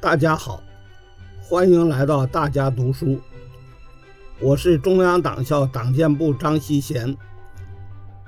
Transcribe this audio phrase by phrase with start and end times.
[0.00, 0.62] 大家好，
[1.42, 3.20] 欢迎来到大家读书。
[4.40, 7.14] 我是中央党校党建部张锡贤。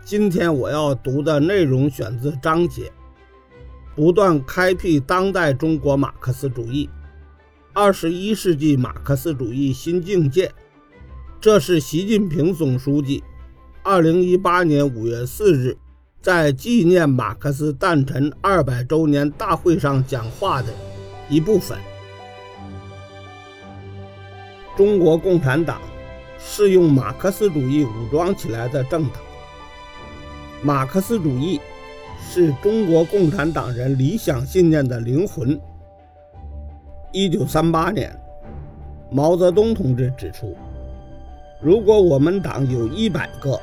[0.04, 2.92] 今天我要读的内容选自章节：
[3.96, 6.90] 不断开辟当代中国马克思主义，
[7.72, 10.52] 二十一世纪马克思主义新境界。
[11.40, 13.24] 这是习近平总书记
[13.82, 15.78] 二零一八年五月四日
[16.20, 20.68] 在纪念马克思诞辰二百周年大会上讲话的。
[21.28, 21.78] 一部分，
[24.76, 25.80] 中国共产党
[26.38, 29.22] 是用马克思主义武装起来的政党。
[30.62, 31.60] 马克思主义
[32.20, 35.58] 是中国共产党人理想信念的灵魂。
[37.12, 38.14] 一九三八年，
[39.10, 40.56] 毛泽东同志指出，
[41.60, 43.60] 如果我们党有一百个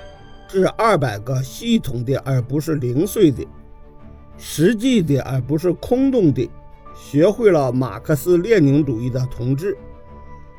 [0.47, 3.45] 至二百个系统的而不是零碎的、
[4.37, 6.49] 实际的而不是空洞的。
[7.01, 9.75] 学会了马克思列宁主义的同志，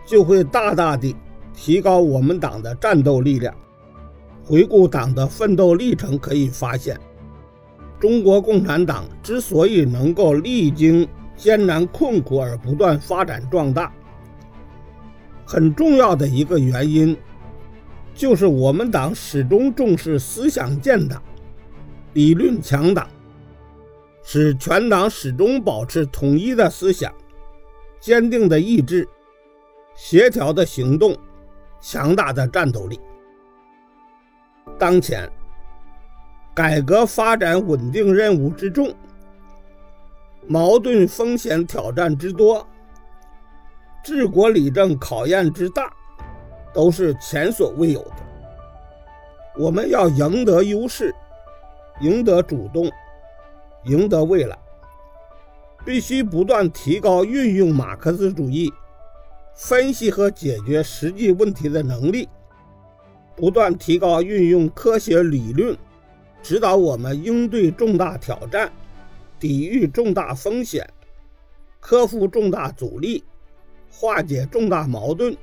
[0.05, 1.15] 就会大大的
[1.55, 3.55] 提高我们党的战斗力量。
[4.42, 6.98] 回顾党的奋斗历程，可以发现，
[8.00, 11.06] 中国共产党之所以能够历经
[11.37, 13.93] 艰难困苦而不断发展壮大，
[15.45, 17.17] 很重要的一个原因，
[18.12, 21.22] 就是我们党始终重视思想建党、
[22.15, 23.06] 理论强党。
[24.23, 27.13] 使全党始终保持统一的思想、
[27.99, 29.09] 坚定的意志、
[29.95, 31.17] 协调的行动、
[31.81, 33.01] 强大的战斗力。
[34.79, 35.31] 当前，
[36.55, 38.95] 改革发展稳定任务之重，
[40.47, 42.67] 矛盾风险挑战之多，
[44.05, 45.93] 治国理政考验之大，
[46.73, 48.12] 都是前所未有的。
[49.59, 51.15] 我们要赢得优势，
[52.01, 52.91] 赢得主动。
[53.84, 54.59] 赢得未来，
[55.84, 58.72] 必须不断提高运用马克思主义
[59.55, 62.28] 分析和解决实际问题的能力，
[63.37, 65.77] 不断提高运用科学理论
[66.43, 68.71] 指导我们应对重大挑战、
[69.38, 70.88] 抵御重大风险、
[71.81, 73.25] 克服重大阻力、
[73.91, 75.37] 化解重大矛盾、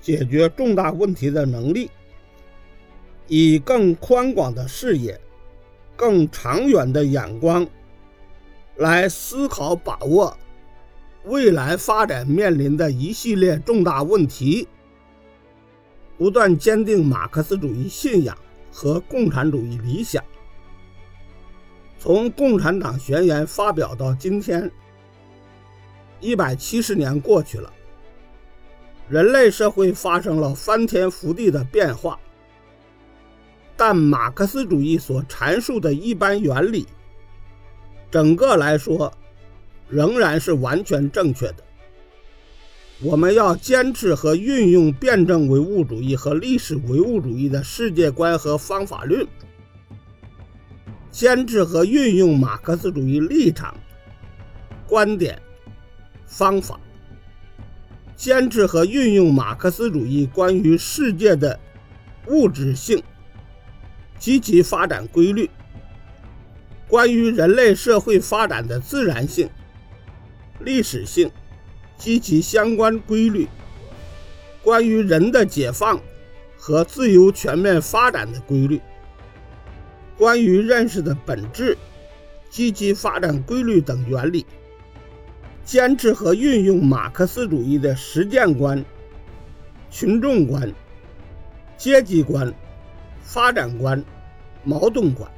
[0.00, 1.90] 解决重大问题的能力，
[3.26, 5.20] 以更宽广的视野。
[5.96, 7.66] 更长远的眼光
[8.76, 10.36] 来思考、把握
[11.24, 14.68] 未来发展面临的一系列重大问题，
[16.18, 18.36] 不断坚定马克思主义信仰
[18.72, 20.22] 和共产主义理想。
[21.98, 24.70] 从共产党宣言发表到今天，
[26.20, 27.72] 一百七十年过去了，
[29.08, 32.18] 人类社会发生了翻天覆地的变化。
[33.86, 36.86] 但马克思主义所阐述的一般原理，
[38.10, 39.12] 整个来说
[39.90, 41.56] 仍然是完全正确的。
[43.02, 49.26] 我们要坚持和运用辩证唯物主义和历史唯物主义的世界观和方法论，
[51.10, 53.76] 坚持和运用马克思主义立场、
[54.88, 55.38] 观点、
[56.24, 56.80] 方法，
[58.16, 61.60] 坚持和运用马克思主义关于世界的
[62.28, 63.02] 物质性。
[64.18, 65.50] 积极发展规律，
[66.88, 69.48] 关于人类社会发展的自然性、
[70.60, 71.30] 历史性
[71.98, 73.46] 及其相关规律，
[74.62, 76.00] 关于人的解放
[76.56, 78.80] 和自由全面发展的规律，
[80.16, 81.76] 关于认识的本质、
[82.48, 84.46] 积极发展规律等原理，
[85.64, 88.82] 坚持和运用马克思主义的实践观、
[89.90, 90.72] 群众观、
[91.76, 92.52] 阶级观。
[93.24, 94.04] 发展观、
[94.62, 95.28] 矛盾观，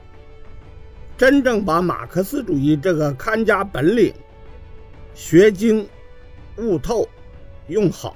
[1.17, 4.13] 真正把马克思主义这个看家本领
[5.15, 5.89] 学精、
[6.59, 7.09] 悟透、
[7.69, 8.15] 用好。